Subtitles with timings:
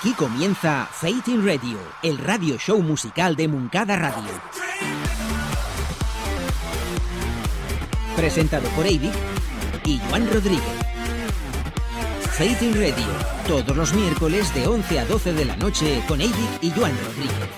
[0.00, 4.30] Aquí comienza Fate in Radio, el radio show musical de Muncada Radio.
[8.16, 9.12] Presentado por Avic
[9.84, 10.62] y Juan Rodríguez.
[12.30, 13.06] Fate in Radio,
[13.46, 17.50] todos los miércoles de 11 a 12 de la noche con Avic y Juan Rodríguez.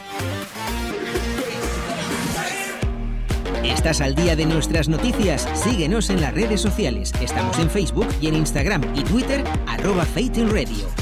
[3.62, 5.48] ¿Estás al día de nuestras noticias?
[5.54, 7.12] Síguenos en las redes sociales.
[7.20, 11.01] Estamos en Facebook y en Instagram y Twitter, arroba Fate in Radio.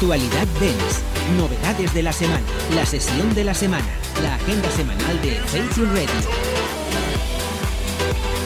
[0.00, 1.02] Actualidad Dance,
[1.36, 2.40] novedades de la semana,
[2.74, 3.84] la sesión de la semana,
[4.22, 6.08] la agenda semanal de in Radio.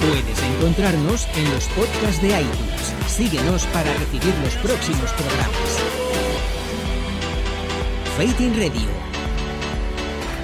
[0.00, 2.92] Puedes encontrarnos en los podcasts de iTunes.
[3.06, 5.78] Síguenos para recibir los próximos programas.
[8.16, 8.91] Fate in Radio.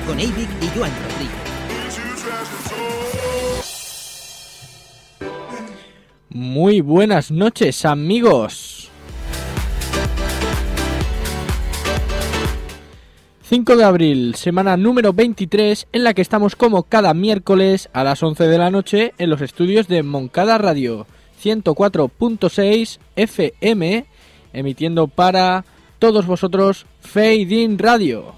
[0.07, 1.41] Con Avic y Joan Rodríguez.
[6.29, 8.70] Muy buenas noches amigos.
[13.51, 18.23] 5 de abril, semana número 23, en la que estamos como cada miércoles a las
[18.23, 21.09] 11 de la noche en los estudios de Moncada Radio
[21.43, 24.07] 104.6 FM,
[24.53, 25.65] emitiendo para
[25.99, 28.35] todos vosotros Fade In Radio.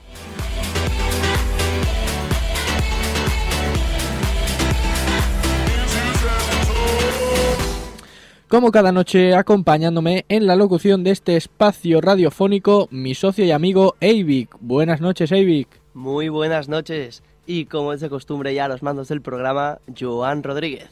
[8.52, 13.94] Como cada noche, acompañándome en la locución de este espacio radiofónico, mi socio y amigo
[13.98, 14.54] Eivik.
[14.60, 15.68] Buenas noches, Eivik.
[15.94, 17.22] Muy buenas noches.
[17.46, 20.90] Y como es de costumbre ya a los mandos del programa, Joan Rodríguez.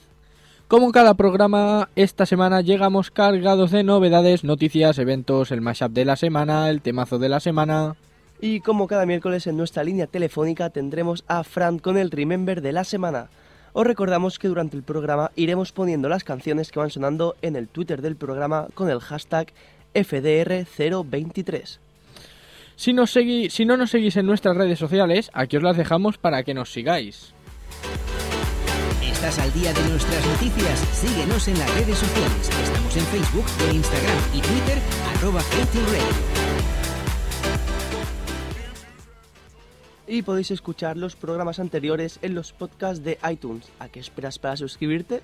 [0.69, 6.17] Como cada programa, esta semana llegamos cargados de novedades, noticias, eventos, el mashup de la
[6.17, 7.95] semana, el temazo de la semana.
[8.41, 12.73] Y como cada miércoles en nuestra línea telefónica tendremos a Fran con el Remember de
[12.73, 13.29] la semana.
[13.73, 17.69] Os recordamos que durante el programa iremos poniendo las canciones que van sonando en el
[17.69, 19.53] Twitter del programa con el hashtag
[19.95, 21.79] FDR023.
[22.77, 26.17] Si, nos segui- si no nos seguís en nuestras redes sociales, aquí os las dejamos
[26.19, 27.33] para que nos sigáis.
[29.03, 30.79] ¿Estás al día de nuestras noticias?
[30.95, 32.49] Síguenos en las redes sociales.
[32.65, 34.79] Estamos en Facebook, en Instagram y Twitter,
[35.15, 36.40] arroba Radio.
[40.11, 43.69] Y podéis escuchar los programas anteriores en los podcasts de iTunes.
[43.79, 45.23] ¿A qué esperas para suscribirte?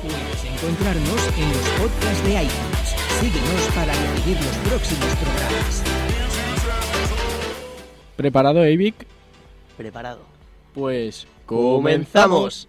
[0.00, 2.96] Puedes encontrarnos en los podcasts de iTunes.
[3.20, 5.82] Síguenos para recibir los próximos programas.
[8.16, 9.06] ¿Preparado, Eivik?
[9.76, 10.20] Preparado.
[10.72, 12.66] Pues ¡Comenzamos!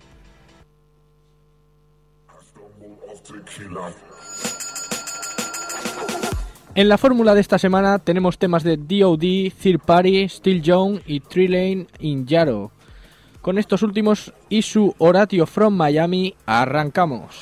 [6.76, 11.20] En la fórmula de esta semana tenemos temas de DOD, Third Party, Steel Young y
[11.20, 12.72] Tree Lane in Yarrow.
[13.42, 17.36] Con estos últimos y su Horatio from Miami, arrancamos.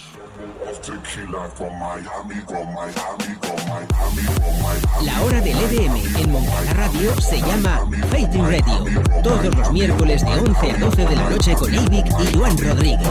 [5.05, 7.81] La hora del EDM en Moncada Radio se llama
[8.17, 8.85] in Radio.
[9.23, 13.09] Todos los miércoles de 11 a 12 de la noche con Ivic y Juan Rodríguez.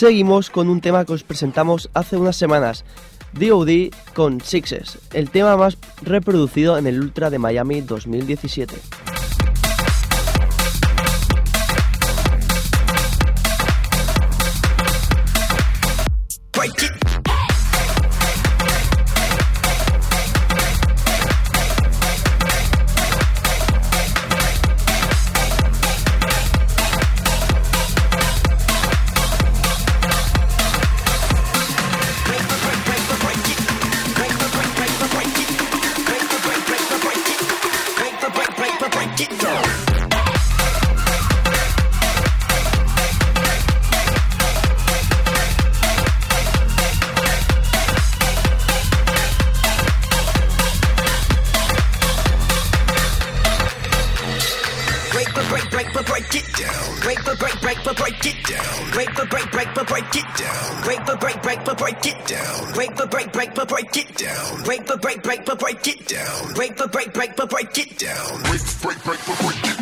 [0.00, 2.86] Seguimos con un tema que os presentamos hace unas semanas,
[3.34, 8.76] DOD con Sixes, el tema más reproducido en el Ultra de Miami 2017.
[55.82, 57.00] break but break it down.
[57.00, 58.90] Break but break break but break it down.
[58.92, 60.82] Break but break break but break it down.
[60.84, 62.72] Break but break break but break it down.
[62.74, 64.62] Break but break break but break it down.
[64.64, 66.54] Break but break break but break it down.
[66.54, 68.42] Break but break break but break it down.
[68.42, 69.79] Break break break but break it down.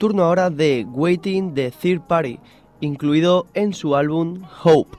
[0.00, 2.38] turno ahora de Waiting de Third Party,
[2.80, 4.89] incluido en su álbum Hope.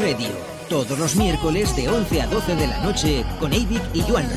[0.00, 0.28] Radio,
[0.68, 4.28] todos los miércoles de 11 a 12 de la noche con Eivic y Joan.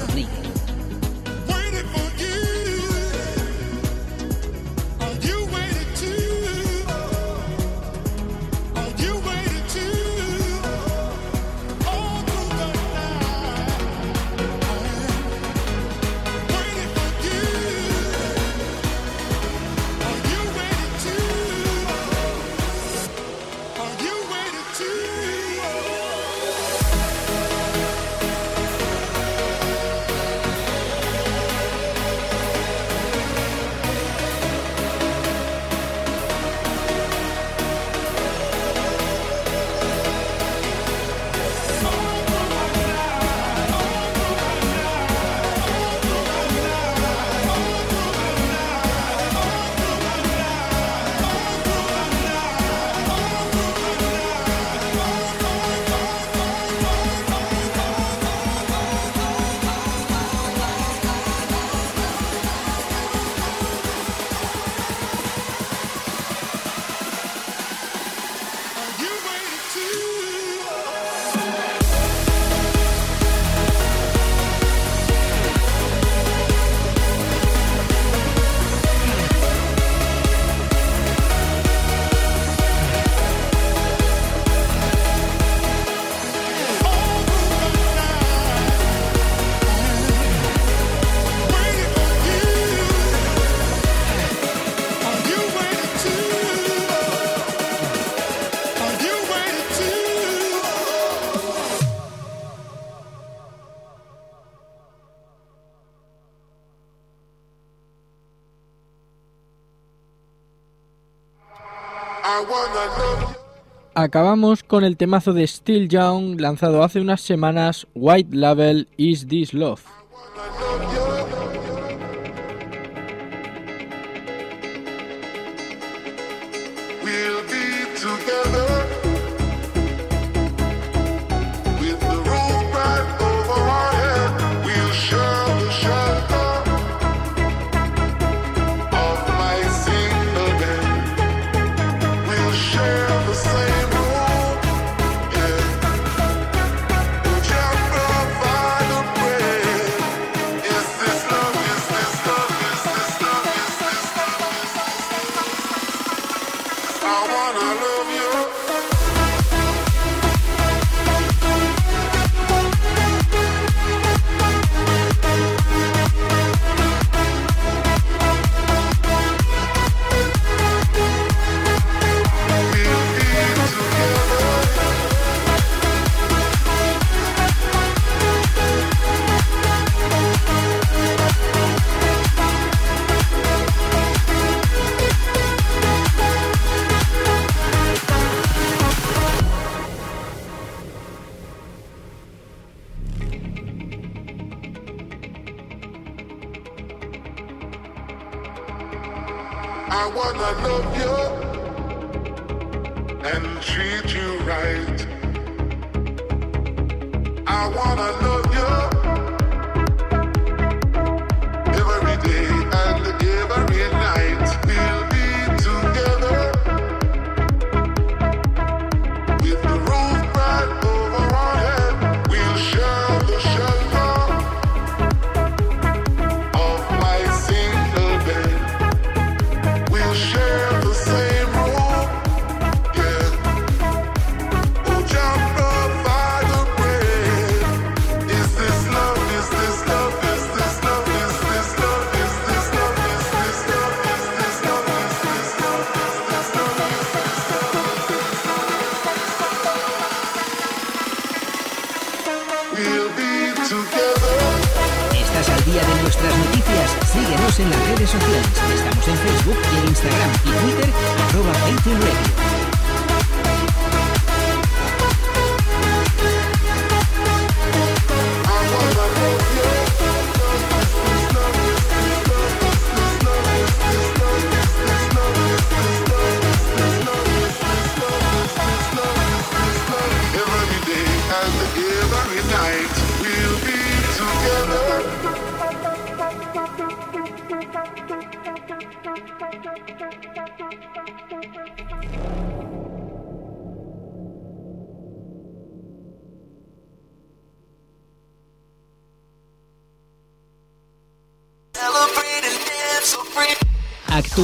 [113.93, 119.53] Acabamos con el temazo de Steel Young lanzado hace unas semanas, White Label Is This
[119.53, 119.81] Love.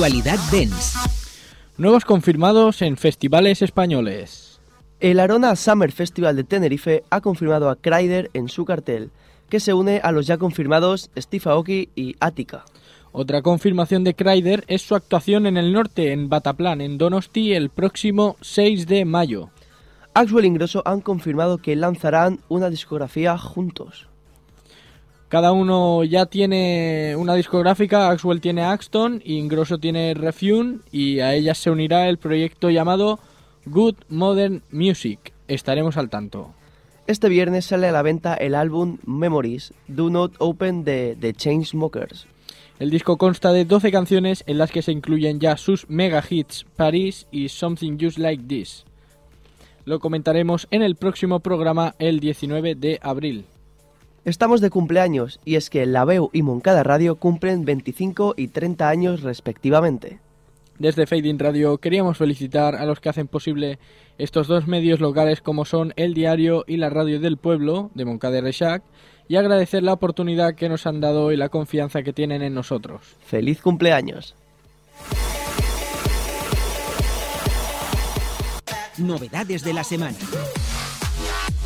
[0.07, 0.97] Actualidad Dance.
[1.77, 4.61] Nuevos confirmados en festivales españoles.
[5.01, 9.11] El Arona Summer Festival de Tenerife ha confirmado a Kryder en su cartel,
[9.49, 12.63] que se une a los ya confirmados Steve Aoki y Attica.
[13.11, 17.69] Otra confirmación de Kryder es su actuación en el norte, en Bataplan, en Donosti, el
[17.69, 19.49] próximo 6 de mayo.
[20.13, 24.06] Axwell y Ingrosso han confirmado que lanzarán una discografía juntos.
[25.29, 31.57] Cada uno ya tiene una discográfica, Axwell tiene Axton Ingrosso tiene Refune y a ellas
[31.57, 33.19] se unirá el proyecto llamado
[33.65, 35.33] Good Modern Music.
[35.49, 36.53] Estaremos al tanto.
[37.07, 42.25] Este viernes sale a la venta el álbum Memories Do Not Open de The Chainsmokers.
[42.79, 46.65] El disco consta de 12 canciones en las que se incluyen ya sus mega hits
[46.77, 48.85] Paris y Something Just Like This.
[49.83, 53.45] Lo comentaremos en el próximo programa el 19 de abril.
[54.27, 58.89] Estamos de cumpleaños y es que La Veu y Moncada Radio cumplen 25 y 30
[58.89, 60.19] años respectivamente.
[60.79, 63.79] Desde Fading Radio queríamos felicitar a los que hacen posible
[64.17, 68.39] estos dos medios locales como son El Diario y la Radio del Pueblo de Moncada
[68.39, 68.83] y Rechac
[69.29, 72.99] y agradecer la oportunidad que nos han dado y la confianza que tienen en nosotros.
[73.25, 74.35] ¡Feliz cumpleaños!
[78.97, 80.17] Novedades de la semana.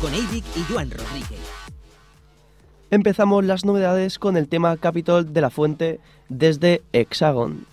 [0.00, 1.41] Con Eivic y Joan Rodríguez.
[2.92, 7.64] Empezamos las novedades con el tema Capitol de la Fuente desde Hexagon.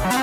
[0.00, 0.19] Thank.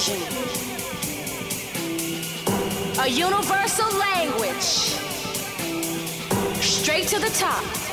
[0.00, 0.22] Vision.
[3.00, 4.96] A universal language.
[6.60, 7.89] Straight to the top.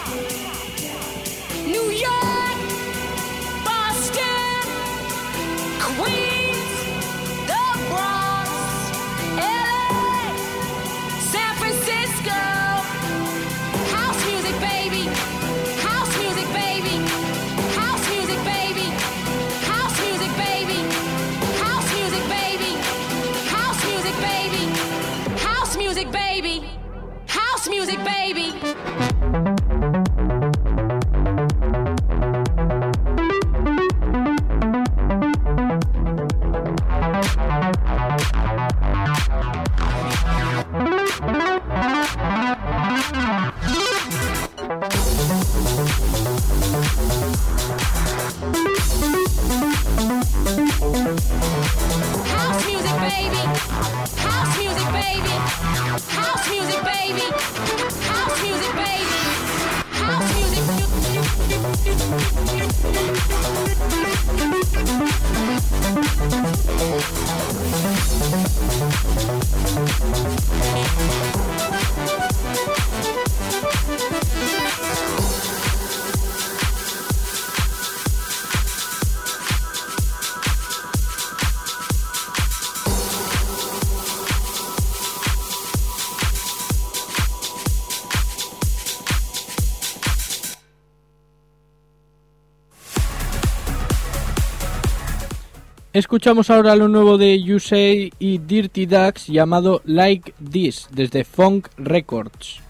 [95.98, 102.67] Escuchamos ahora lo nuevo de Yusei y Dirty Ducks llamado Like This desde Funk Records.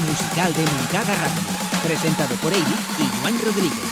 [0.00, 1.42] musical de Moncada Radio,
[1.82, 2.62] presentado por Eddie
[2.98, 3.91] y Juan Rodríguez.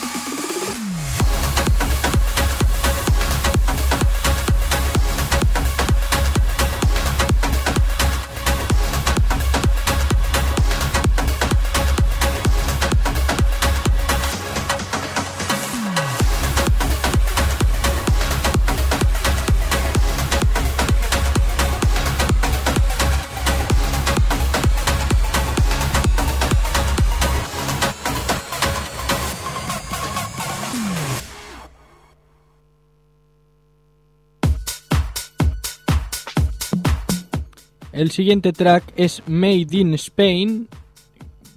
[37.92, 40.68] El siguiente track es Made in Spain.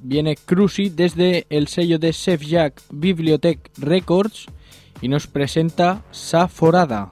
[0.02, 4.48] Viene Cruci desde el sello de Chef Jack Bibliotech Records
[5.02, 7.12] y nos presenta Saforada.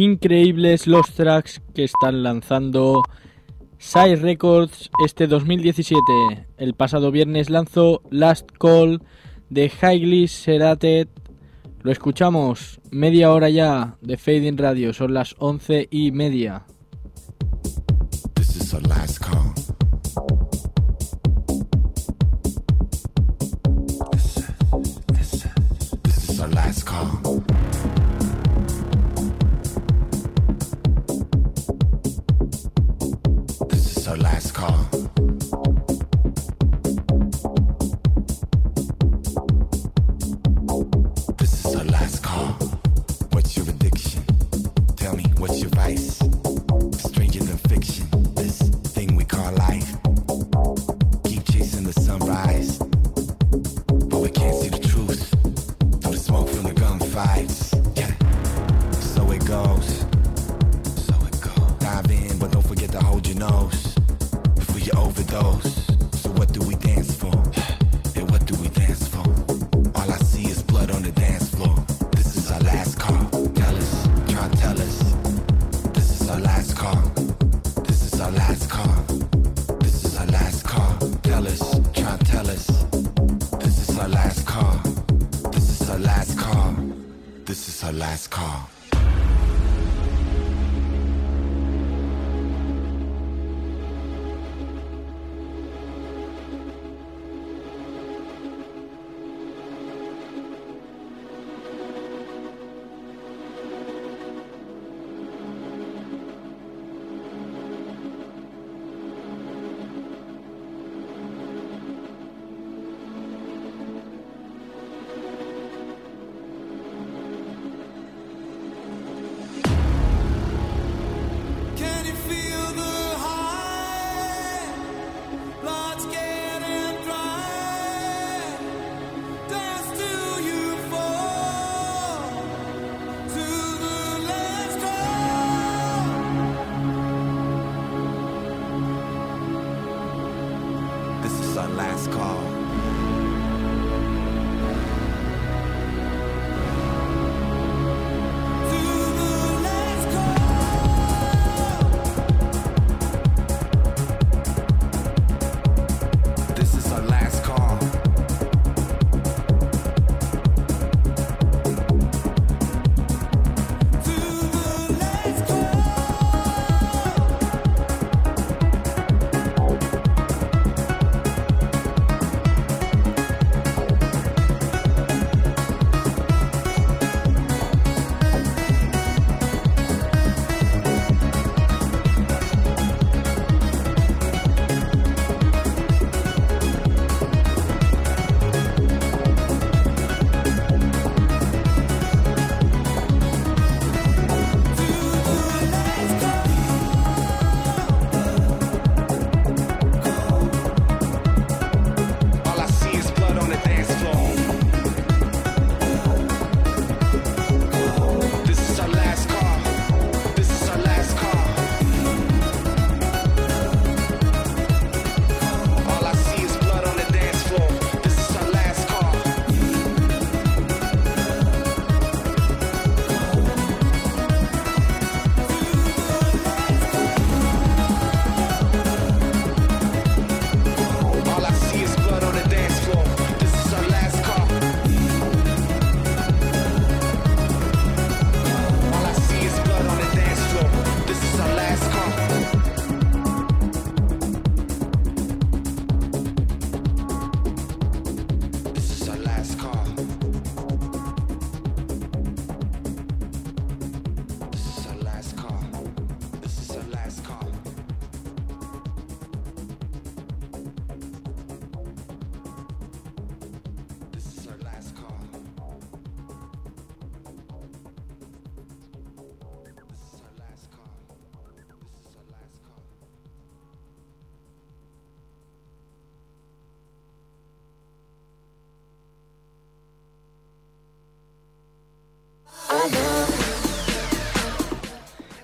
[0.00, 3.02] increíbles los tracks que están lanzando
[3.78, 6.00] Side Records este 2017.
[6.56, 9.02] El pasado viernes lanzó Last Call
[9.50, 11.08] de Highly Serated.
[11.82, 16.64] Lo escuchamos media hora ya de Fading Radio, son las once y media.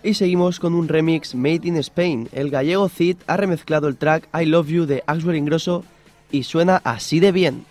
[0.07, 2.28] Y seguimos con un remix made in Spain.
[2.30, 5.84] El gallego Cid ha remezclado el track I Love You de Axwell Ingrosso
[6.30, 7.64] y suena así de bien.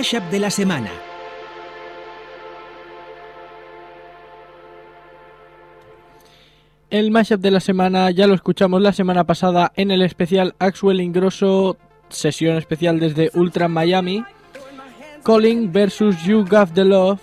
[0.00, 0.90] De la semana.
[6.88, 11.02] El mashup de la semana ya lo escuchamos la semana pasada en el especial Axwell
[11.02, 11.76] Ingrosso,
[12.08, 14.24] sesión especial desde Ultra Miami.
[15.22, 17.20] Calling versus You Got the Love,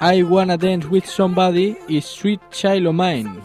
[0.00, 3.42] I Wanna Dance with Somebody y Sweet Child of Mine.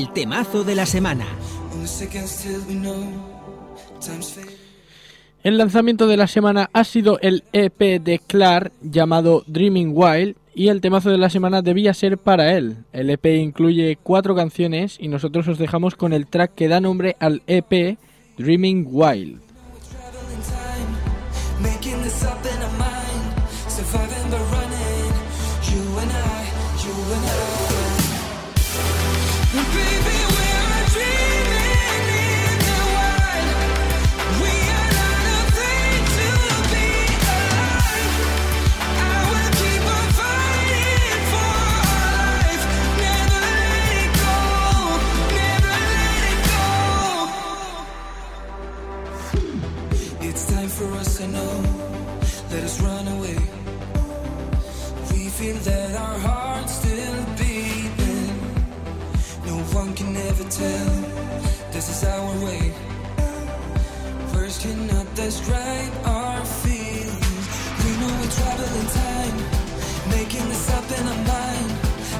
[0.00, 1.26] El temazo de la semana.
[5.44, 10.68] El lanzamiento de la semana ha sido el EP de Clark llamado Dreaming Wild y
[10.68, 12.78] el temazo de la semana debía ser para él.
[12.94, 17.16] El EP incluye cuatro canciones y nosotros os dejamos con el track que da nombre
[17.20, 17.98] al EP
[18.38, 19.38] Dreaming Wild.
[55.40, 57.29] Feel that our hearts still
[59.80, 60.92] one can ever tell.
[61.72, 62.64] This is our way.
[64.32, 67.44] Words cannot describe our feelings.
[67.82, 69.36] We know we travel in time,
[70.16, 71.70] making this up in our mind.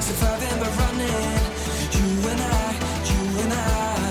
[0.09, 1.41] Surviving by running.
[1.97, 2.69] You and I,
[3.11, 4.11] you and I.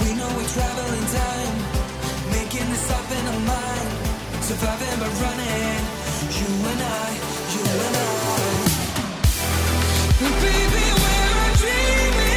[0.00, 1.56] We know we travel in time,
[2.38, 3.90] making this up in our mind.
[4.50, 5.80] Surviving by running.
[6.38, 7.08] You and I,
[7.54, 8.18] you and I.
[10.42, 12.27] Baby, we're dreaming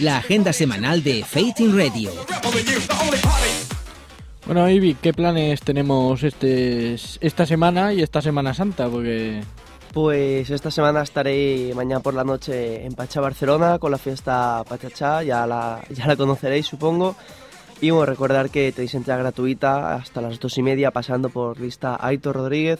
[0.00, 2.12] La agenda semanal de Fate in Radio.
[4.46, 8.88] Bueno, Ivy, ¿qué planes tenemos este, esta semana y esta Semana Santa?
[8.88, 9.40] Porque
[9.92, 15.22] Pues esta semana estaré mañana por la noche en Pacha, Barcelona, con la fiesta Pachachá,
[15.24, 17.16] ya la, ya la conoceréis supongo.
[17.80, 21.98] Y bueno, recordar que tenéis entrada gratuita hasta las dos y media pasando por lista
[22.00, 22.78] Aitor Rodríguez.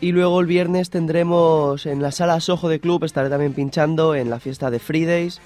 [0.00, 4.30] Y luego el viernes tendremos en la sala Sojo de Club, estaré también pinchando en
[4.30, 5.40] la fiesta de Fridays.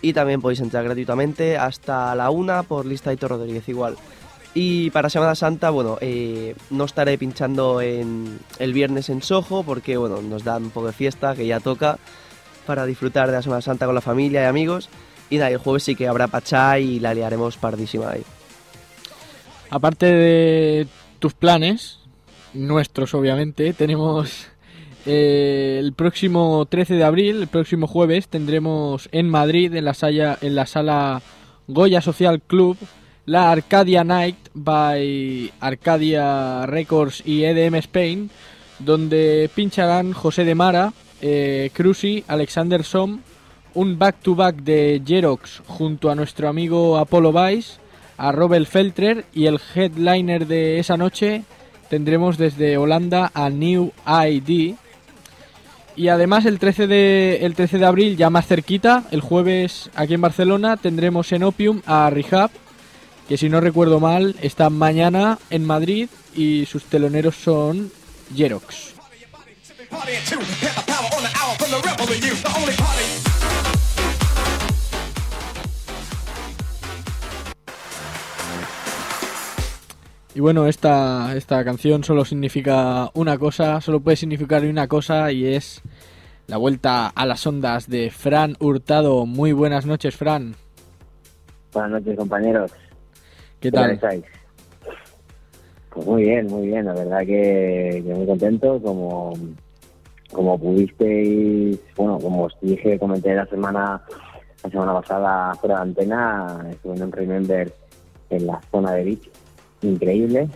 [0.00, 3.96] Y también podéis entrar gratuitamente hasta la una por lista Aitor Rodríguez igual.
[4.54, 9.96] Y para Semana Santa, bueno, eh, no estaré pinchando en el viernes en Soho porque,
[9.96, 11.98] bueno, nos dan un poco de fiesta, que ya toca,
[12.66, 14.88] para disfrutar de la Semana Santa con la familia y amigos.
[15.30, 18.24] Y nada, el jueves sí que habrá Pachá y la liaremos pardísima ahí.
[19.70, 20.88] aparte de
[21.18, 21.98] tus planes,
[22.54, 24.48] nuestros obviamente, tenemos
[25.06, 31.22] eh, el próximo 13 de abril, el próximo jueves, tendremos en Madrid, en la, sala,
[31.66, 32.76] Goya Social Club,
[33.26, 38.30] la Arcadia Night by Arcadia Records y EDM Spain,
[38.78, 41.70] donde pincharán José de Mara, eh,
[42.26, 43.20] Alexander Som,
[43.74, 47.78] un back-to-back de Jerox junto a nuestro amigo Apollo Vice,
[48.16, 51.44] a Robert Feltrer y el headliner de esa noche
[51.88, 54.74] tendremos desde Holanda a New ID.
[55.98, 60.14] Y además el 13 de, el 13 de abril, ya más cerquita, el jueves aquí
[60.14, 62.52] en Barcelona, tendremos en Opium a Rehab,
[63.28, 67.90] que si no recuerdo mal, está mañana en Madrid y sus teloneros son
[68.32, 68.94] Jerox.
[80.34, 85.46] Y bueno, esta, esta canción solo significa una cosa, solo puede significar una cosa y
[85.46, 85.82] es
[86.46, 89.26] la vuelta a las ondas de Fran Hurtado.
[89.26, 90.54] Muy buenas noches, Fran.
[91.72, 92.72] Buenas noches, compañeros.
[93.60, 93.90] ¿Qué tal tal?
[93.92, 94.24] estáis?
[95.90, 96.84] Pues muy bien, muy bien.
[96.84, 98.80] La verdad que, que muy contento.
[98.80, 99.32] Como,
[100.30, 104.02] como pudisteis, bueno, como os dije, comenté la semana
[104.62, 107.72] la semana pasada fuera de antena, estuve en un Remember
[108.30, 109.30] en la zona de Beach.
[109.82, 110.48] Increíble.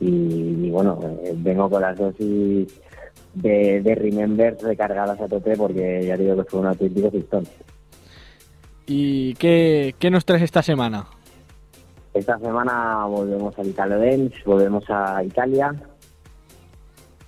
[0.00, 2.68] Y, y bueno, eh, vengo con las dosis
[3.34, 7.46] de, de Remember recargadas a tope porque ya digo que fue un auténtico pistón.
[8.86, 11.06] ¿Y qué, qué nos traes esta semana?
[12.14, 15.74] Esta semana volvemos al Italo Dance, volvemos a Italia,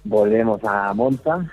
[0.04, 1.46] volvemos a Monza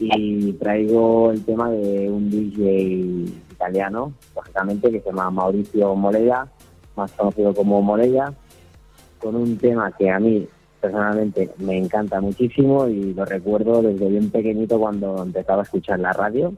[0.00, 6.48] y traigo el tema de un DJ italiano, lógicamente, que se llama Mauricio Moleya,
[6.96, 8.32] más conocido como Moleya,
[9.24, 10.46] con un tema que a mí
[10.78, 16.12] personalmente me encanta muchísimo y lo recuerdo desde bien pequeñito cuando empezaba a escuchar la
[16.12, 16.52] radio,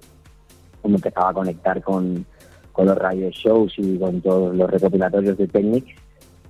[0.82, 2.26] cuando empezaba a conectar con,
[2.72, 5.94] con los radio shows y con todos los recopilatorios de Technics,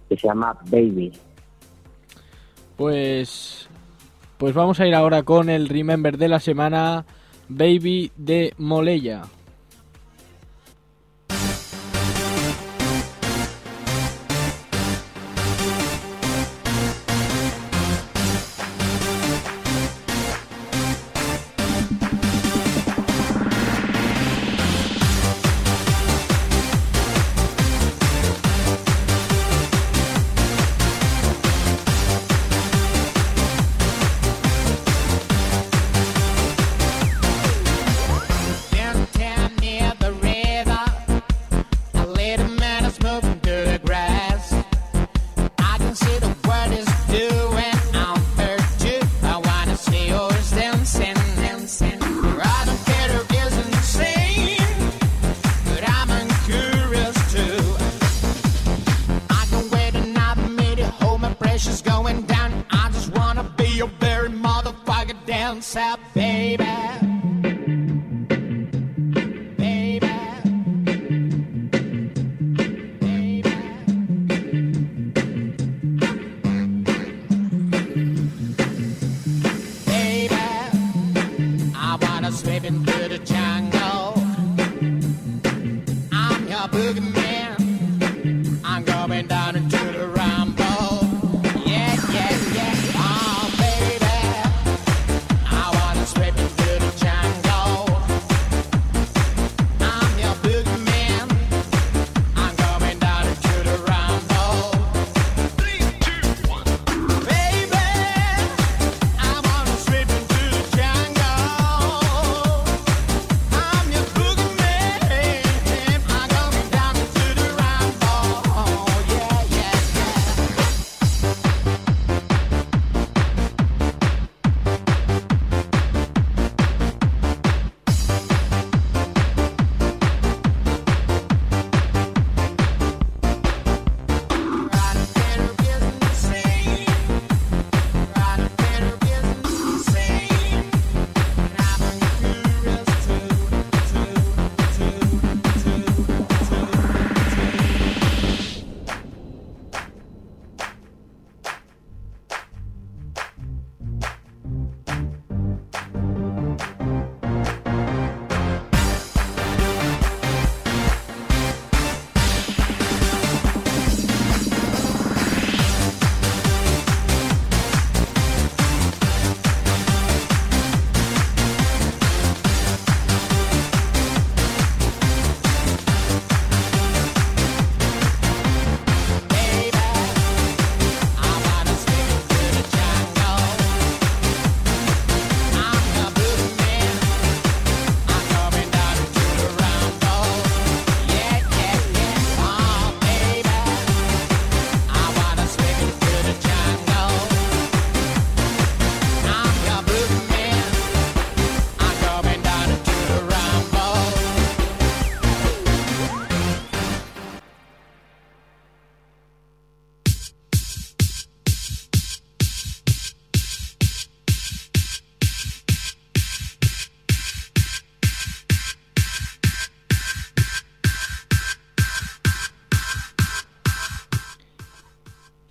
[0.08, 1.12] que se llama Baby.
[2.78, 3.68] Pues,
[4.38, 7.04] pues vamos a ir ahora con el Remember de la semana,
[7.50, 9.20] Baby de Moleya.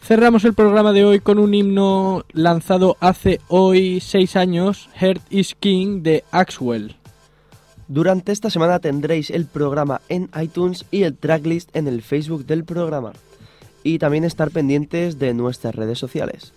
[0.05, 5.55] Cerramos el programa de hoy con un himno lanzado hace hoy seis años, Heart is
[5.59, 6.95] King de Axwell.
[7.87, 12.63] Durante esta semana tendréis el programa en iTunes y el tracklist en el Facebook del
[12.65, 13.13] programa.
[13.81, 16.53] Y también estar pendientes de nuestras redes sociales.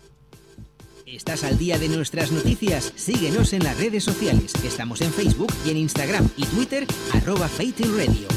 [1.07, 2.93] ¿Estás al día de nuestras noticias?
[2.97, 4.53] Síguenos en las redes sociales.
[4.63, 7.49] Estamos en Facebook y en Instagram y Twitter, arroba
[7.97, 8.29] Radio.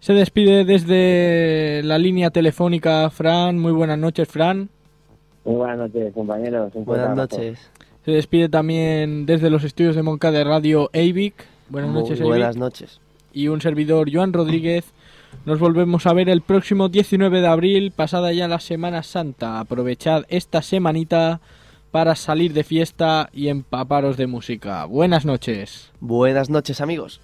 [0.00, 3.58] Se despide desde la línea telefónica Fran.
[3.58, 4.70] Muy buenas noches, Fran.
[5.44, 6.72] Muy buenas noches, compañeros.
[6.74, 7.70] Un Buenas noches.
[8.04, 11.34] Se despide también desde los estudios de Moncada Radio Eivic.
[11.68, 12.60] Buenas Muy noches, buenas Eivic.
[12.60, 13.00] noches.
[13.32, 14.86] Y un servidor, Joan Rodríguez.
[15.44, 19.60] Nos volvemos a ver el próximo 19 de abril, pasada ya la Semana Santa.
[19.60, 21.40] Aprovechad esta semanita
[21.90, 24.84] para salir de fiesta y empaparos de música.
[24.86, 25.92] Buenas noches.
[26.00, 27.20] Buenas noches, amigos.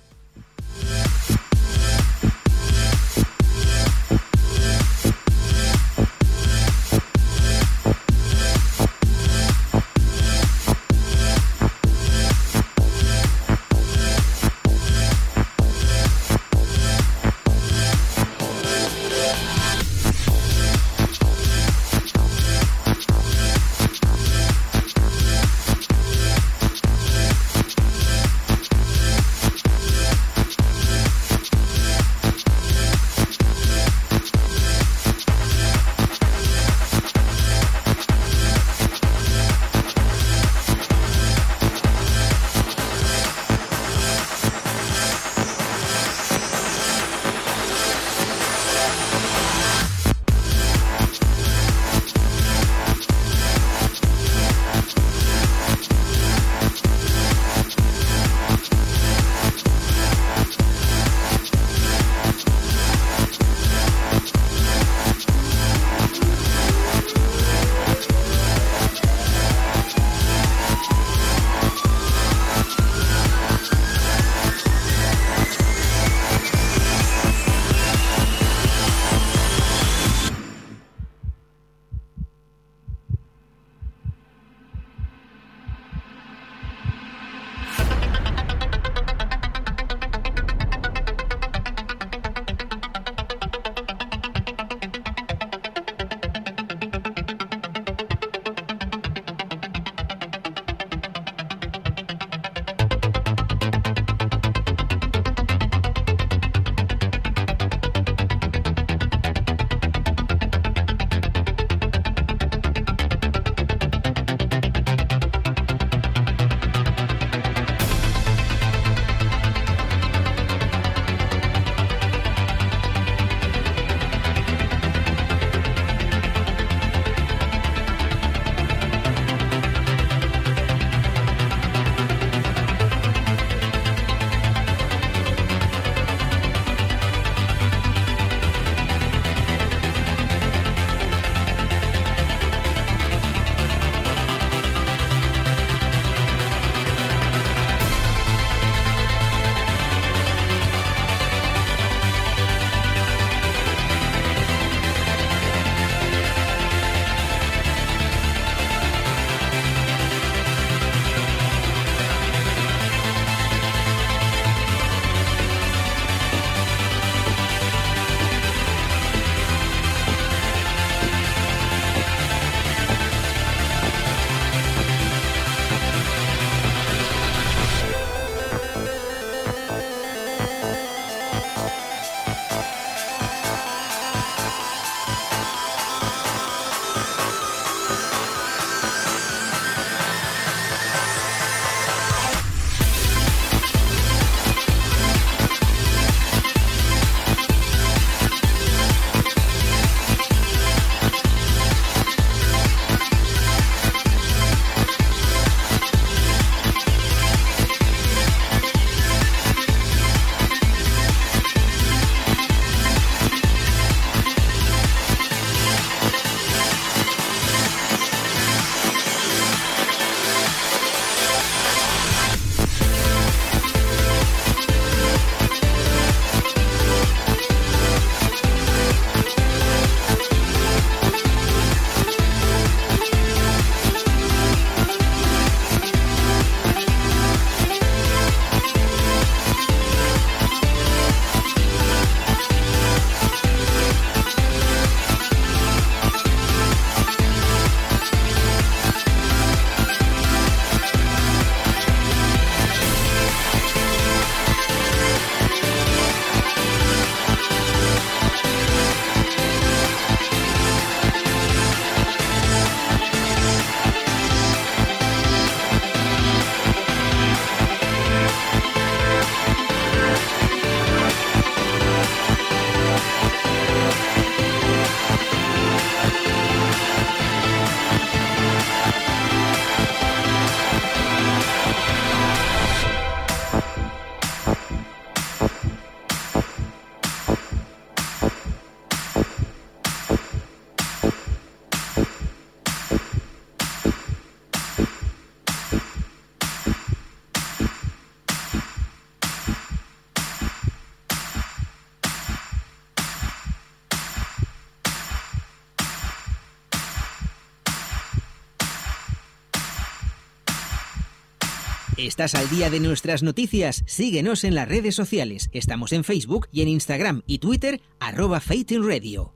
[312.16, 313.82] ¿Estás al día de nuestras noticias?
[313.86, 315.50] Síguenos en las redes sociales.
[315.52, 319.34] Estamos en Facebook y en Instagram y Twitter, arroba Radio.